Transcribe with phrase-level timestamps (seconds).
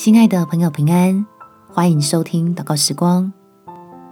[0.00, 1.26] 亲爱的朋友，平安，
[1.68, 3.32] 欢迎收听祷告时光，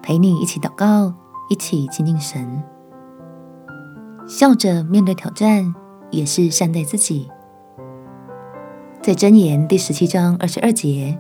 [0.03, 1.15] 陪你一起祷告，
[1.49, 2.61] 一起亲近神，
[4.27, 5.72] 笑着面对挑战，
[6.11, 7.31] 也是善待自己。
[9.01, 11.17] 在箴言第十七章二十二节，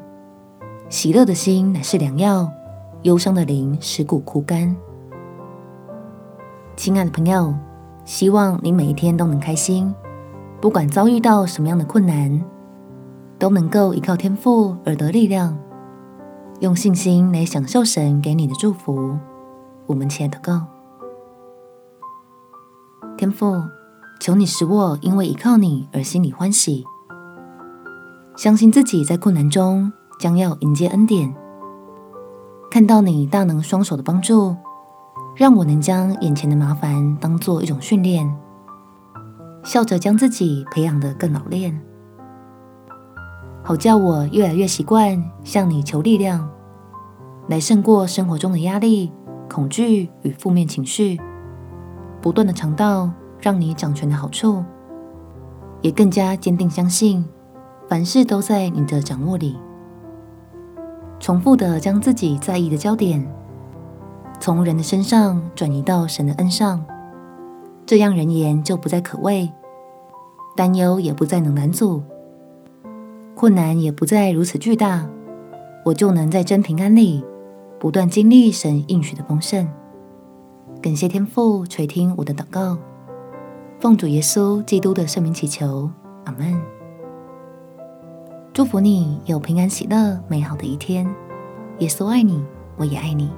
[0.88, 2.50] 喜乐的心乃是良药，
[3.02, 4.74] 忧伤的灵使骨枯干。
[6.74, 7.54] 亲爱的朋友，
[8.04, 9.94] 希望你每一天都能开心，
[10.60, 12.44] 不管遭遇到什么样的困难，
[13.38, 15.58] 都能够依靠天赋而得力量，
[16.60, 19.16] 用信心来享受神给你的祝福。
[19.86, 20.66] 我们起来祷告，
[23.16, 23.62] 天赋，
[24.20, 26.84] 求你使我因为依靠你而心里欢喜，
[28.36, 31.34] 相信自己在困难中将要迎接恩典，
[32.70, 34.56] 看到你大能双手的帮助。
[35.34, 38.34] 让我能将眼前的麻烦当做一种训练，
[39.62, 41.78] 笑着将自己培养得更老练，
[43.66, 46.48] 好叫我越来越习惯向你求力量，
[47.48, 49.10] 来胜过生活中的压力、
[49.50, 51.20] 恐惧与负面情绪，
[52.22, 53.10] 不断的尝到
[53.40, 54.62] 让你掌权的好处，
[55.80, 57.24] 也更加坚定相信
[57.88, 59.58] 凡事都在你的掌握里，
[61.18, 63.28] 重复的将自己在意的焦点。
[64.38, 66.84] 从人的身上转移到神的恩上，
[67.84, 69.50] 这样人言就不再可畏，
[70.54, 72.00] 担忧也不再能拦阻，
[73.36, 75.06] 困难也不再如此巨大，
[75.84, 77.22] 我就能在真平安里
[77.78, 79.68] 不断经历神应许的丰盛。
[80.80, 82.78] 感谢天父垂听我的祷告，
[83.78, 85.90] 奉主耶稣基督的圣名祈求，
[86.24, 86.58] 阿门。
[88.54, 91.06] 祝福你有平安喜乐美好的一天。
[91.80, 92.42] 耶稣爱你，
[92.78, 93.30] 我也爱你。